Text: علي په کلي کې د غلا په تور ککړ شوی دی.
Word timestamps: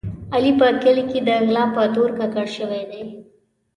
علي 0.33 0.51
په 0.59 0.67
کلي 0.83 1.03
کې 1.11 1.19
د 1.27 1.29
غلا 1.45 1.63
په 1.75 1.83
تور 1.93 2.09
ککړ 2.19 2.47
شوی 2.57 2.83
دی. 2.91 3.03